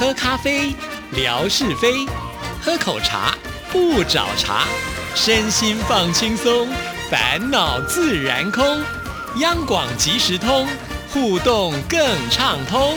[0.00, 0.74] 喝咖啡，
[1.12, 2.08] 聊是非；
[2.62, 3.34] 喝口茶，
[3.70, 4.64] 不找茬。
[5.14, 6.66] 身心放轻松，
[7.10, 8.64] 烦恼自然空。
[9.40, 10.66] 央广即时通，
[11.12, 12.00] 互动更
[12.30, 12.96] 畅通。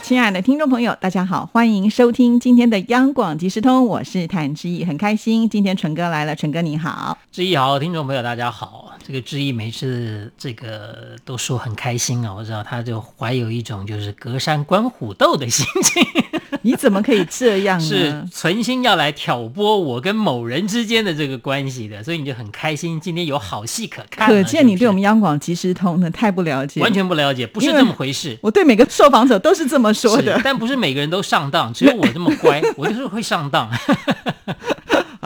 [0.00, 16.00] 亲爱的听众朋友，大家好，欢迎收听今天的央广即时通，我是谭志毅，很开心今天纯哥来了，纯哥你好，志毅好，听众朋友大家好，这个志毅每次这个都说很开心啊，我知道他就怀有一种就是隔山观虎斗的心情。
[16.62, 17.84] 你怎么可以这样呢？
[17.84, 24.28] 是存心要来挑拨我跟某人之间的这个关系的，所以你就很开心，今天有好戏可看。
[24.28, 28.38] 可见你对我们央广即时通呢太不了解，完全不了解，不是这么回事。
[28.40, 33.68] 我对每个受访者都是这么说的，但不是每个人都上当，只有我这么乖， 我就是会上当。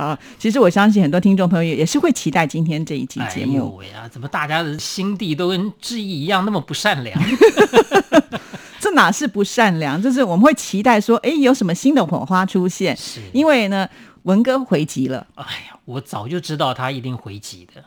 [0.04, 3.52] 啊，其实我相信很多听众朋友也是会期待今天这一期节目。
[3.52, 7.18] 哎呦喂啊，怎么大家的心地都跟志毅一样那么不善良？
[8.78, 10.00] 这哪是不善良？
[10.00, 12.94] 就是我们会期待说，哎，有什么新的火花出现？
[12.96, 13.88] 是因为呢，
[14.24, 15.26] 文哥回击了。
[15.36, 17.82] 哎呀，我早就知道他一定回击的，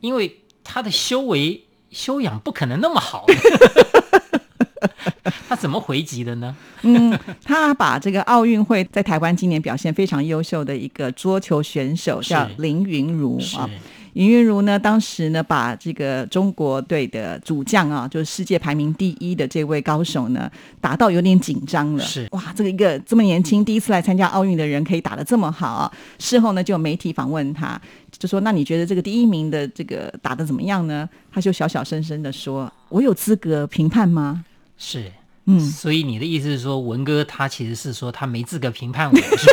[0.00, 3.24] 因为他的修为修养不可能那么好。
[5.48, 6.54] 他怎么回击的呢？
[6.82, 13.68] 嗯，他把这个奥运会在台湾今年表现非常优秀的一个桌球选手叫林云如啊。
[14.14, 22.02] 林云如呢，当时呢把这个中国队的主将啊，就是世界排名第一的这位高手呢，打到有点紧张了。
[22.02, 25.92] 是哇，这个一个这么年轻，第一次来参加奥运的人，可以打得这么好啊！
[26.18, 27.80] 事后呢，就有媒体访问他，
[28.18, 34.44] 就说：“那你觉得这个第一名的这个打得怎么样呢？”他就小小声声的说：“我有资格评判吗
[34.78, 35.12] 是，？”
[35.50, 39.46] 嗯，所以你的意思是说，文哥他其实是说他没资格评判我，是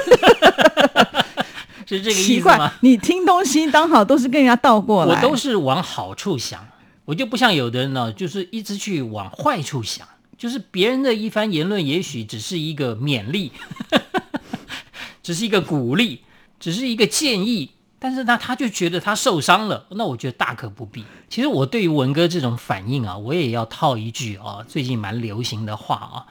[1.98, 6.68] 是这个意思吗？，你听东西刚好都是跟人家倒过来，我都是往好处想，
[7.06, 10.08] 我就不像有的人呢，就是一直去往坏处想。
[10.38, 13.54] 就是别人的一番言论，也许只是一个勉励，
[15.24, 16.24] 只是一个鼓励，
[16.60, 21.04] 只是一个建议，但是呢，他就觉得他受伤了，那我觉得大可不必。
[21.30, 26.26] 其实我对于文哥这种反应啊，我也要套一句啊，最近蛮流行的话啊，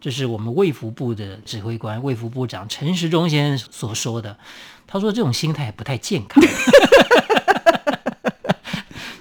[0.00, 4.36] 就是我们卫福部的指挥官、卫福部长陈时中先生所说的。
[4.86, 6.44] 他说这种心态不太健康。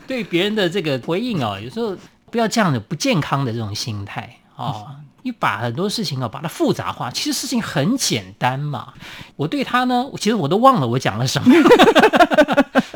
[0.06, 1.96] 对别人的这个回应啊，有时候
[2.30, 4.98] 不要这样的不健康的这种心态啊。
[5.26, 8.94] 你把很多事情啊，把它复杂化，其实事情很简单嘛。
[9.36, 11.56] 我对他呢，其实我都忘了我讲了什么，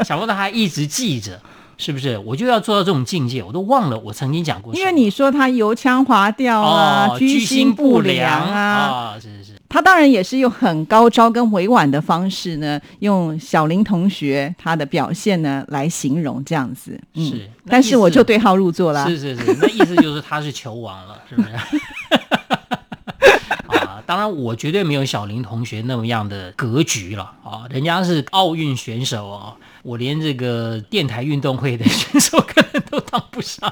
[0.04, 1.40] 想不到他一直记着，
[1.78, 2.18] 是不是？
[2.20, 4.74] 我就要做到这种境界，我都忘了我曾经讲过。
[4.76, 17.00] 因为你说他油腔滑调啊，哦，居心不良良啊，啊，是是是，他当然也是用很高招跟委婉的方式呢，用小林同学他的表现呢来形容这样子。
[17.16, 19.06] 嗯是但是我就对号入座啦。
[19.08, 21.50] 是是是，那意思就是他是球王了，是不是？
[24.08, 33.72] 当然我绝对没有小林同学那么样的格局了啊，人家是奥运选手啊，我连这个电台运动会的选手可能都当不上，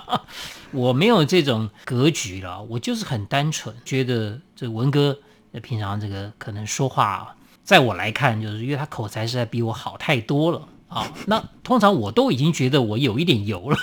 [0.72, 5.18] 我没有这种格局了，我就是很单纯，觉得这文哥
[5.63, 10.62] 平常这个可能说话，在我来看，就是因为他口才实在比我好太多了。
[10.88, 13.78] 啊，那通常我都已经觉得我有一点油了，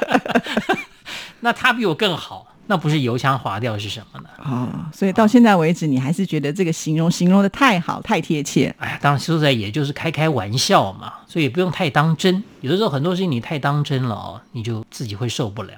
[1.40, 4.28] 那他比我更好，那不是油腔滑调是什么呢？
[4.44, 8.72] 哦，所以到现在为止，你还是觉得这个形容形容的太好、太贴切。
[8.78, 12.44] 哎呀，当然说实在，也就是开开玩笑嘛，所以不用太当真。
[12.60, 15.72] 有的时候很多事情你太当真了哦，你就自己会受不了。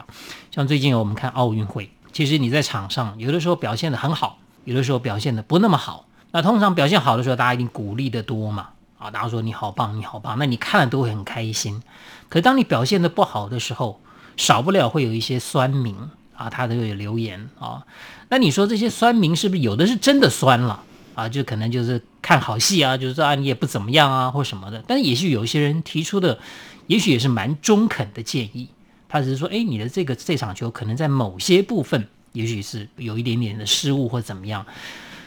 [0.51, 6.05] 像最近我们看奥运会，其实你在场上有的时候表现的很好，有的时候表现的不那么好。
[6.33, 11.83] 那通常表现好的时候，大家一定鼓励的多嘛，啊，大家说你好棒，你好棒，那你看了都会很开心。
[12.29, 13.99] 可是当你表现的不好的时候，
[14.37, 15.97] 少不了会有一些酸民
[16.37, 17.85] 啊，他都有留言啊。
[18.29, 20.83] 那你说这些酸民是不是有的是真的酸了
[21.15, 21.29] 啊？
[21.29, 24.83] 就可能就是看好戏啊，就是说啊你也不怎么样啊或什么的。
[24.87, 26.39] 但是也许有一些人提出的，
[26.87, 28.69] 也许也是蛮中肯的建议。
[29.09, 34.65] 他只是说，哎，你的这个这场球可能在某些部分，也许是有一点点的失误或怎么样。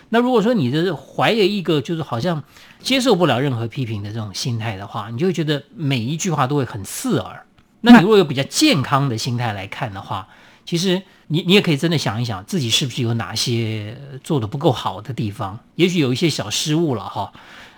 [0.10, 2.44] 那如果说你是怀有一个就是好像
[2.80, 7.46] 接受不了任何批评的这种心态的话，你就会觉得每一句话都会很刺耳。
[7.82, 10.28] 那你如果有比较健康的心态来看的话，
[10.66, 17.32] 其实你你也可以真的想一想，自己是不是有哪些做的不够好的地方，也许有一些小失误了哈。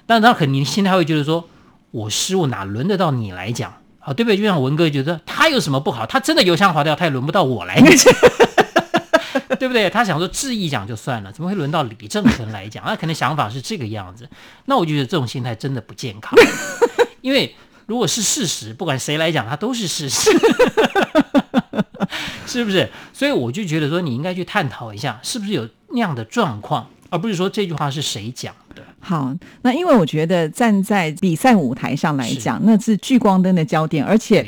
[0.05, 1.49] 但他可能你心态会觉得说，
[1.91, 4.37] 我失误哪轮得到你来讲啊，对不对？
[4.37, 8.13] 就像文哥觉得他有什么不好，他真的油腔滑调，他也轮不到我来讲。
[9.59, 9.89] 对不对？
[9.89, 12.83] 他想说质疑讲就算了，怎么会轮到李正淳来讲？
[12.85, 14.29] 那可能想法是这个样子。
[14.65, 16.37] 那我就觉得这种心态真的不健康，
[17.21, 17.55] 因为
[17.85, 20.29] 如果是事实，不管谁来讲，他都是事实。
[22.47, 22.89] 是不是？
[23.13, 28.81] 所以我就觉得说，你应该去探讨一下，是不是有那样的状况，而不是说这句话是谁讲的。
[28.99, 34.43] 好，那因为我觉得站在比赛舞台上来讲，那是聚光灯的焦点，而且。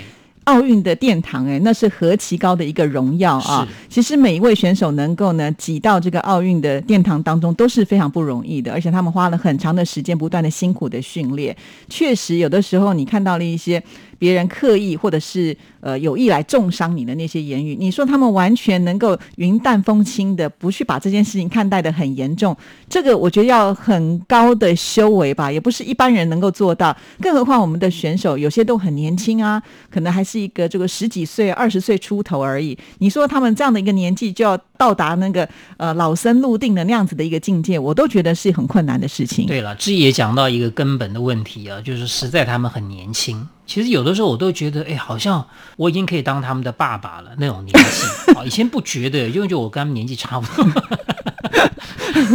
[0.45, 3.67] 奥运的殿堂，哎，那是何其高的一个荣耀啊！
[3.87, 11.55] 其实每一位选手能够呢挤到这个奥运的殿堂当中，都是非常不容易的，而且他们花了很长的时间，不断的辛苦的训练。
[11.87, 13.83] 确实，有的时候你看到了一些。
[14.19, 22.55] 别人刻意或者是呃有意来重伤你的那些言语，你说他们完全能够云淡风轻的不去把这件事情看待的很严重，
[22.87, 26.95] 这个我觉得要很高的修为吧，也不是一般人能够做到。
[27.21, 32.77] 更何况我们的选手有些都很年轻啊，可能还是一个这个十几岁、二十岁出头而已。
[32.97, 39.45] 你说他们这样的一个年纪就要到达那个呃老僧入定的那样子的一个境界，我都觉得是很困难的事情。
[39.45, 43.47] 对了，志也讲到一个根本的问题啊，就是实在他们很年轻。
[43.69, 45.45] 其实有的时候我都觉得，哎，好像
[45.77, 48.33] 我已经可以当他们的爸爸了那种年纪。
[48.33, 50.65] 啊，以前不觉得，因为就我跟他们年纪差不多。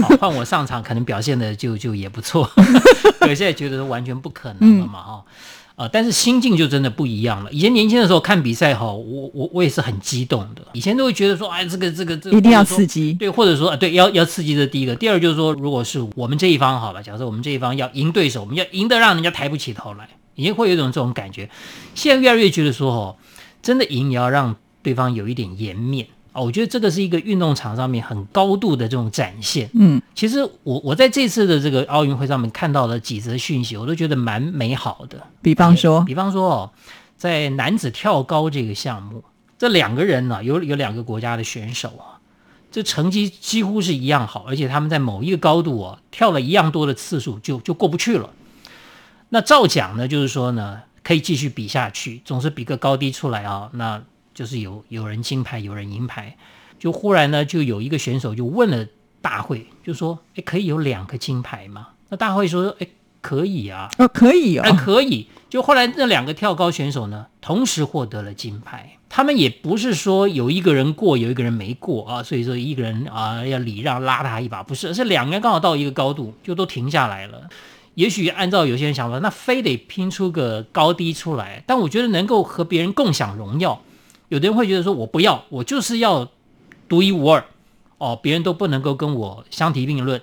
[0.02, 2.48] 好， 换我上场可能表现的就就也不错。
[3.18, 5.24] 可现在觉得完全不可能了嘛，哈。
[5.74, 7.50] 啊，但是心境就真的不一样了。
[7.50, 10.62] 以前年轻的时候看比赛，哈，我我我也是很激动的。
[10.72, 14.54] 以前都会觉得说，哎，这个这个这一定要刺激，对，或者说对，要要刺激。
[14.54, 20.08] 这第一个，第二就是说，如果是我们这一方，好了，假设我们这一方要赢对手，我们要赢得让人家抬不起头来。
[20.34, 21.48] 已经会有一种这种感觉，
[21.94, 23.16] 现在越来越觉得说哦，
[23.62, 26.42] 真的赢也要让对方有一点颜面啊！
[26.42, 29.70] 我觉得这个是一个运动场上面很高度的这种展现。
[29.74, 35.26] 嗯，其实我我在这次的这个奥运会上面看到了几则讯息，我都觉得蛮美好的。
[35.40, 36.70] 比方说，比方说哦，
[37.16, 39.22] 在男子跳高这个项目，
[39.56, 42.18] 这两个人呢，有有两个国家的选手啊，
[42.72, 48.28] 这成绩几乎是一样好，而且他们在某一个高度哦，跳了一样多的次数，就就过不去了。
[49.30, 53.70] 那照讲呢，就是说呢，可以继续比下去，总是比个高低出来啊。
[53.72, 56.36] 那就是有有人金牌，有人银牌。
[56.78, 58.86] 就忽然呢，就有一个选手就问了
[59.22, 62.86] 大会，就说：“哎，可以有两个金牌吗？”那大会说：“哎，
[63.22, 68.98] 可以啊，哦，可以啊，可以。”就后来那两个跳高选手呢，同时获得了金牌。
[69.08, 77.48] 他们也不是说有一个人过，有一个人没过啊，所以说一个人啊要礼让拉他一把，不是，而是两个人刚好到一个高度，就都停下来了。
[77.94, 81.62] 也许按照有些人想法，那非得拼出个高低出来。
[81.66, 83.80] 但我觉得能够和别人共享荣耀，
[84.28, 86.28] 有的人会觉得说，我不要，我就是要
[86.88, 87.44] 独一无二，
[87.98, 90.20] 哦，别人都不能够跟我相提并论。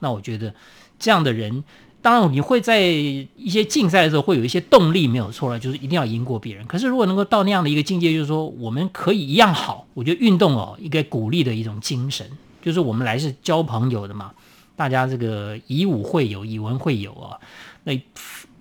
[0.00, 0.54] 那我觉得
[0.98, 1.62] 这样的人，
[2.00, 6.66] 当然你会在一些竞赛的时候会有一些动力，没有错了，就是一定要赢过别人。
[6.66, 12.26] 可是如果能够到那样的一个境界，就是说我们可以一样好，我觉得运动哦，应该鼓励的一种精神，
[12.62, 14.32] 就是我们来是交朋友的嘛。
[14.80, 17.36] 大家这个以武会友，以文会友啊，
[17.84, 17.92] 那。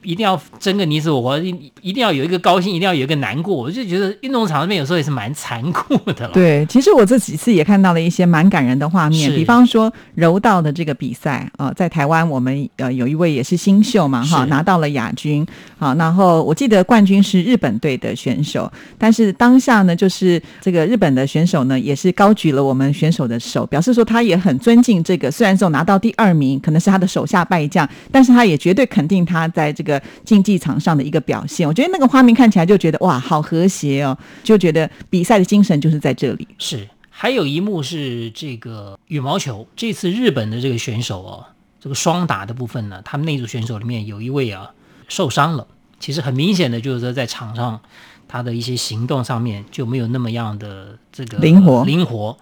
[0.01, 3.55] 一定要争个你死我活，一一定要有一个高兴，一定要有一个难过。
[3.55, 6.33] 我就觉得运动场上面有时候也是蛮残酷的了。
[6.33, 15.45] 对，其实我这几次也看到了一些蛮感人的画面，比方说柔道的这个比赛啊，在台湾我们呃有一位也是新秀嘛哈，拿到了亚军
[15.77, 29.88] 好，然后我记得冠军是日本队的选手，但是当下呢，就是这个日本的选手呢也是高举了我们选手的手，表示说他也很尊敬这个，虽然说拿到第二名可能是他的手下败将，但是他也绝对肯定他在这个。
[29.89, 36.47] 个竞技场上的一个表现，我觉得那个画面看起来就觉得哇，好和谐哦，就觉得比赛的精神就是在这里。
[36.59, 41.45] 是，还有一幕是这个羽毛球，这次日本的这个选手哦，
[41.79, 44.69] 这个双打的部分呢，他们那组选手里面有一位啊
[45.07, 45.65] 受伤了。
[45.99, 47.81] 其实很明显的就是说，在场上
[48.27, 52.37] 他的一些行动上面就没有那么样的这个灵活灵活。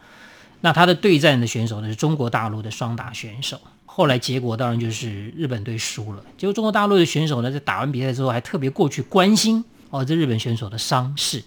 [0.62, 3.60] 那他的对战的选手呢是中国大陆的双打选手。
[3.86, 6.24] 后来结果当然就是日本队输了。
[6.38, 11.44] 结果中国大陆的选手呢，在打完比赛之后还特别过去关心哦，这日本选手的伤势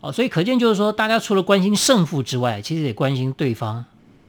[0.00, 3.84] 哦，所以可见就是说，大家除了关心胜负之外，其实也关心对方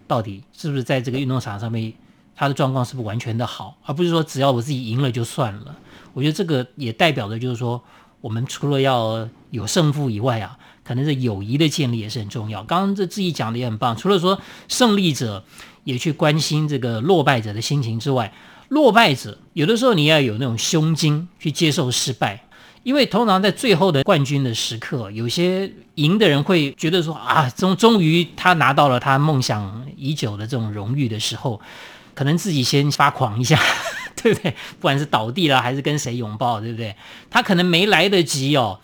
[0.07, 1.93] 到底是不是在这个运动场上面
[2.35, 5.75] 他的状况是不是完全的好，而不是说只要我自己赢了就算了。
[6.13, 7.81] 我觉得这个也代表的就是说，
[8.21, 10.57] 我们除了要有胜负以外啊，
[10.91, 12.61] 可能是友谊的建立也是很重要。
[12.65, 15.41] 刚刚这自己讲的也很棒，除了说胜利者。
[15.83, 18.31] 也去关心这个落败者的心情之外，
[18.67, 22.43] 落败者有的时候你要有那种胸襟去接受失败，
[22.83, 31.59] 因为通常在最后的冠军的时刻，有些赢的人会觉得说啊，终终于他拿到了他梦想已久的这种荣誉的时候，
[32.13, 33.59] 可能自己先发狂一下，
[34.21, 34.51] 对不对？
[34.51, 36.95] 不管是倒地了还是跟谁拥抱，对不对？
[37.31, 38.79] 他可能没来得及哦，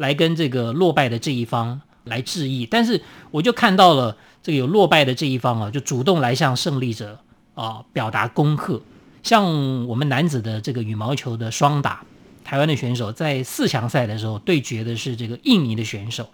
[0.00, 4.16] 来跟这个落败的这一方来致意，但是我就看到了。
[4.42, 7.18] 这个有落败的这一方啊，就主动来向胜利者
[7.54, 8.80] 啊表达恭贺。
[9.22, 12.02] 像我们男子的这个羽毛球的双打，
[12.42, 16.26] 台湾的选手在四强赛的时候对决的是这个印尼的选手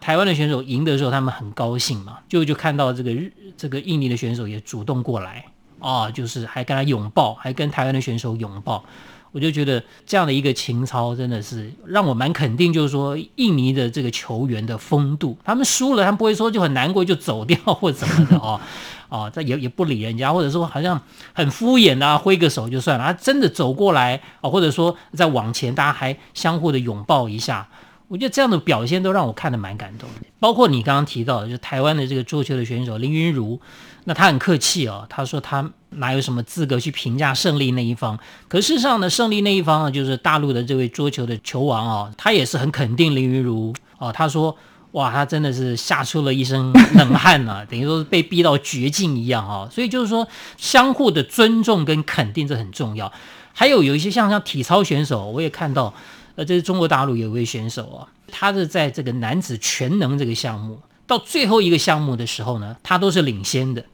[0.00, 5.44] 台湾的选手赢的时候，他们很高兴嘛，就就看到这个日这个印尼的选手也主动过来
[5.78, 8.82] 啊，就是还跟他拥抱，还跟台湾的选手拥抱。
[9.32, 18.60] 我就觉得这样的一个情操真的是让我蛮肯定，就是说印尼的这个球员的风度，他们输了，他们不会说就很难过就走掉或者怎么的哦，
[19.08, 21.00] 哦，这也也不理人家，或者说好像
[21.32, 27.68] 很敷衍啊，挥个手就算了，他真的走过来啊，或者说再往前，大家还相互的拥抱一下。
[28.12, 33.58] 我觉得这样的表现都让我看得蛮感动的，包括你刚刚提到的，就台湾的这个桌球的选手林云如，
[34.04, 38.18] 那他很客气哦，他说他哪有什么资格去评价胜利那一方？
[38.48, 44.54] 可事实上呢，胜利那一方啊，就是大陆的这位桌球的球王哦，他也是很肯定林云如哦，他说
[44.90, 50.28] 哇，他真的是吓出了一身冷汗呐，等于说是被逼到绝境一样啊，所以就是说
[50.58, 53.10] 相互的尊重跟肯定这很重要。
[53.54, 55.94] 还有有一些像像体操选手，我也看到。
[56.34, 63.84] 呃，这是中国大陆有一位选手啊，他是在这个男子全能这个项目到最后一个项目的时候呢，他都是领先的，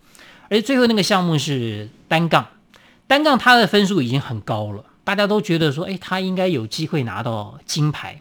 [0.48, 2.46] 而且最后那个项目是单杠，
[3.08, 8.20] 单杠他的分数已经很高了，大家都觉得说，哎，他应该有机会拿到金牌。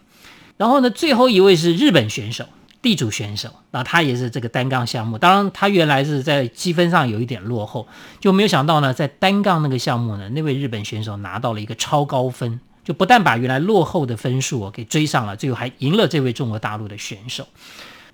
[0.58, 2.44] 然后呢，最后一位是日本选手，
[2.82, 7.88] 地主选手，那他也是这个单杠项目，当然他原来是在积分上有一点落后，
[8.20, 12.60] 就没有想到呢，在单杠那个项目呢，那位日本选手拿到了一个超高分。
[12.88, 17.46] 就不但把原来落后的分数给追上了，最后还赢了这位中国大陆的选手。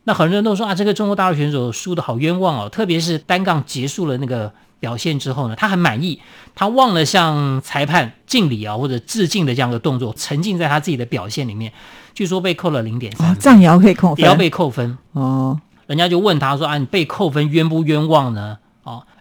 [0.06, 2.70] 那很多人都说啊，这个中国大陆选手输的好冤枉哦。
[2.70, 6.20] 特别是单杠结束了那个表现之后呢，他很满意，
[6.56, 11.72] 他忘了向裁判敬礼啊或者致敬的这样的动作，沉浸在他自己的表现里面。
[12.16, 15.62] 据说被扣了零点三，这样也要可以扣分，也要被扣分哦。
[15.86, 18.58] 人家就问他说啊，你被扣分冤不冤枉呢？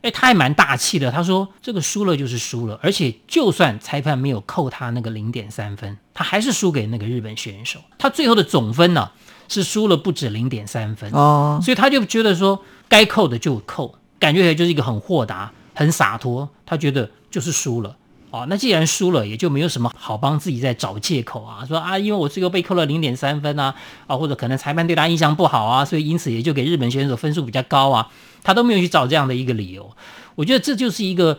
[0.02, 1.10] 哦，哎，他还蛮大气的。
[1.10, 7.80] 他说：“这个输了就是输了，而且就算裁判没有扣他那个零点三分，他还是输给那个日本选手。
[7.98, 9.10] 他最后的总分呢
[9.48, 16.48] 是输了不止零点三分哦，所以他就觉得说该扣的就扣，感觉起来就是一个很豁达、很洒脱。
[16.66, 17.96] 他觉得就是输了。”
[18.32, 23.74] 哦，那既然输了，也就没有什么好帮自己在找借口啊，说啊，因为我最后被扣了零点三分啊，
[24.06, 28.08] 啊，或者可能裁判对他印象不好啊，所以因此也就给日本选手分数比较高啊，
[28.42, 29.94] 他都没有去找这样的一个理由。
[30.34, 31.38] 我觉得这就是一个，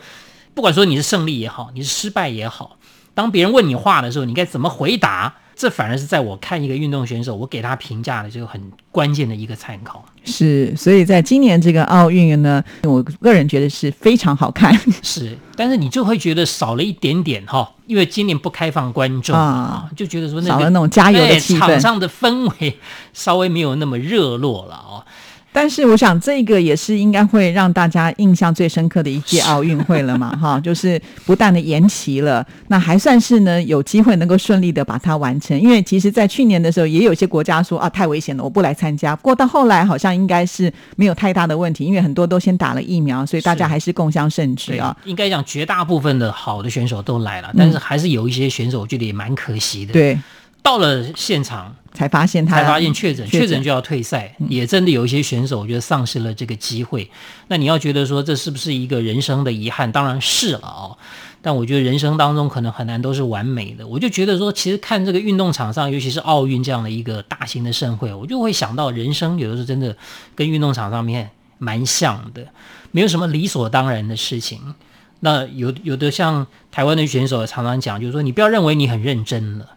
[0.54, 2.78] 不管说你是胜利也好，你是失败也好，
[3.16, 5.34] 当别人问你话的时候，你该怎么回答？
[5.56, 10.06] 这反而是在我看一个运动选手，我给他评价的这个很关键的一个参考。
[10.24, 14.74] 是，所以在今年这个奥运呢，我个人觉得是非常好看。
[15.04, 22.78] 是，但是你就会觉得少了一点点哈，因为今年不开放观众啊，就觉得说少了那种加油的气氛，场上的氛围
[23.14, 25.04] 稍微没有那么热络了哦。
[25.54, 35.58] 但是我想，这个也是应该会让大家印象最深刻的一届奥运会了嘛， 哈，就是不但的延期了，那还算是呢有机会能够顺利的把它完成。
[35.58, 39.16] 因为其实，在去年的时候，也有些国家说啊太危险了，我不来参加。
[39.16, 44.96] 不过到后来，好像应该是没有太大的问题，因为很多都先打了疫苗，所以大家还是共襄盛举啊。
[45.06, 49.94] 应该讲，绝大部分的好的选手都来了，但是还是有一些选手，我觉得也蛮可惜的。
[49.94, 50.20] 对，
[50.64, 51.76] 到了现场。
[51.94, 57.10] 才发现他才发现确诊，确诊就要退赛，也真的有一些选手，我觉得丧失了这个机会。
[57.48, 59.92] 那你要觉得说这是不是一个人生的遗憾？
[59.92, 60.98] 当然是了哦。
[61.46, 63.86] 但我觉得人生当中可能很难都是完美的。
[63.86, 69.96] 我就觉得说，其实看这个运动场上，尤其是奥运这样的一个大型的盛会，我就会想到人生有的时候真的
[70.36, 72.48] 跟运动场上面蛮像的，
[72.92, 74.60] 没有什么理所当然的事情。
[75.20, 79.68] 那有有的像台湾的选手常常讲，就是说你不要认为你很认真了。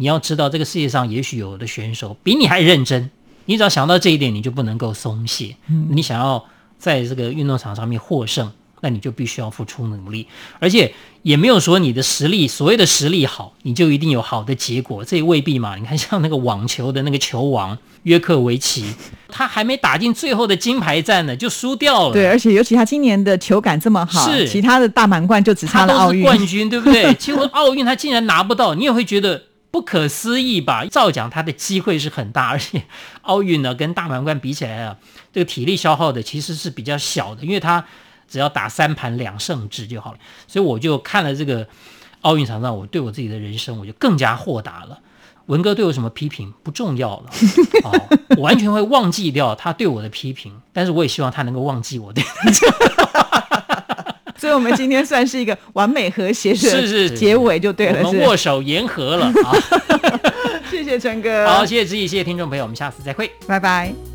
[0.00, 3.10] 你要知道，这个世界上也许有的选手比你还认真。
[3.46, 5.56] 你只要想到这一点，你就不能够松懈。
[5.90, 6.44] 你想要
[6.78, 8.52] 在这个运动场上面获胜，
[8.82, 10.28] 那你就必须要付出努力。
[10.60, 15.76] 而且也没有说你的实力，所谓的实力好，你就一定有好的结果，这也未必嘛。
[15.76, 18.84] 你看，像那个网球的那个球王约克维奇，
[19.28, 22.12] 他还没打进最后的金牌战呢，就输掉了。
[22.12, 27.12] 对，而且尤其他今年的球感这么好，是其他的大满贯就只差了奥运冠军，对不对？
[27.18, 29.42] 结果奥运他竟然拿不到，你也会觉得。
[29.78, 30.84] 不可思议吧？
[30.86, 32.82] 照讲他的机会是很大，而且
[33.22, 34.96] 奥运呢跟大满贯比起来啊，
[35.32, 37.84] 这个体力消耗的其实是比较小的，因为他
[38.28, 40.18] 只要打三盘两胜制就好了。
[40.48, 41.64] 所以我就看了这个
[42.22, 44.98] 奥运场上，我对我自己的人生我就更加豁达了。
[45.46, 47.30] 文哥对我什么批评不重要了，
[47.84, 52.20] 哦，我完全会忘记掉他对我的批评，但是我也希望他能够忘记我的。
[54.48, 58.02] 所以，我们今天算是一个完美和谐的结尾，就对了。
[58.06, 59.52] 我们握手言和了啊！
[60.70, 64.07] 谢谢陈哥，好，谢谢志毅，谢谢听众朋友，我们下次再会，拜拜。